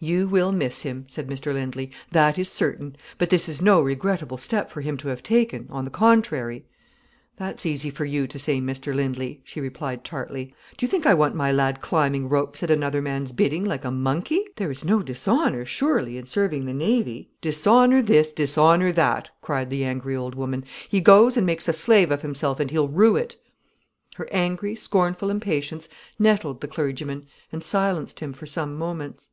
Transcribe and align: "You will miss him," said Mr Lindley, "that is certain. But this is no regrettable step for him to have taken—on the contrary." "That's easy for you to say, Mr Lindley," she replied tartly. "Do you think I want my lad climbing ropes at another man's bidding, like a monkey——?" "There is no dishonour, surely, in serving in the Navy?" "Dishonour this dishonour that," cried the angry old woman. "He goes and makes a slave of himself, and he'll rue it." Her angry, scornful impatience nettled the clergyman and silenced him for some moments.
"You 0.00 0.26
will 0.26 0.52
miss 0.52 0.82
him," 0.82 1.04
said 1.08 1.28
Mr 1.28 1.54
Lindley, 1.54 1.92
"that 2.10 2.36
is 2.36 2.50
certain. 2.50 2.96
But 3.16 3.30
this 3.30 3.48
is 3.48 3.62
no 3.62 3.80
regrettable 3.80 4.36
step 4.36 4.70
for 4.70 4.80
him 4.82 4.98
to 4.98 5.08
have 5.08 5.22
taken—on 5.22 5.84
the 5.84 5.90
contrary." 5.92 6.66
"That's 7.38 7.64
easy 7.64 7.88
for 7.88 8.04
you 8.04 8.26
to 8.26 8.38
say, 8.38 8.60
Mr 8.60 8.94
Lindley," 8.94 9.40
she 9.44 9.60
replied 9.62 10.04
tartly. 10.04 10.54
"Do 10.76 10.84
you 10.84 10.90
think 10.90 11.06
I 11.06 11.14
want 11.14 11.36
my 11.36 11.52
lad 11.52 11.80
climbing 11.80 12.28
ropes 12.28 12.62
at 12.62 12.70
another 12.70 13.00
man's 13.00 13.32
bidding, 13.32 13.64
like 13.64 13.84
a 13.84 13.90
monkey——?" 13.92 14.44
"There 14.56 14.72
is 14.72 14.84
no 14.84 15.02
dishonour, 15.02 15.64
surely, 15.64 16.18
in 16.18 16.26
serving 16.26 16.62
in 16.62 16.66
the 16.66 16.74
Navy?" 16.74 17.30
"Dishonour 17.40 18.02
this 18.02 18.32
dishonour 18.32 18.92
that," 18.92 19.30
cried 19.40 19.70
the 19.70 19.84
angry 19.84 20.16
old 20.16 20.34
woman. 20.34 20.64
"He 20.88 21.00
goes 21.00 21.36
and 21.36 21.46
makes 21.46 21.68
a 21.68 21.72
slave 21.72 22.10
of 22.10 22.22
himself, 22.22 22.60
and 22.60 22.70
he'll 22.70 22.88
rue 22.88 23.16
it." 23.16 23.36
Her 24.16 24.28
angry, 24.32 24.74
scornful 24.74 25.30
impatience 25.30 25.88
nettled 26.18 26.60
the 26.60 26.68
clergyman 26.68 27.26
and 27.52 27.64
silenced 27.64 28.18
him 28.20 28.32
for 28.34 28.46
some 28.46 28.76
moments. 28.76 29.30